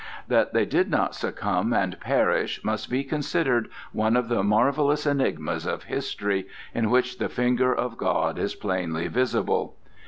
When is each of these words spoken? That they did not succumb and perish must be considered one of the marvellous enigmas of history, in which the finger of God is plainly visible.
That 0.27 0.51
they 0.51 0.65
did 0.65 0.89
not 0.89 1.13
succumb 1.13 1.73
and 1.73 1.99
perish 1.99 2.63
must 2.63 2.89
be 2.89 3.03
considered 3.03 3.69
one 3.91 4.17
of 4.17 4.29
the 4.29 4.41
marvellous 4.41 5.05
enigmas 5.05 5.67
of 5.67 5.83
history, 5.83 6.47
in 6.73 6.89
which 6.89 7.19
the 7.19 7.29
finger 7.29 7.71
of 7.71 7.97
God 7.99 8.39
is 8.39 8.55
plainly 8.55 9.07
visible. 9.09 9.75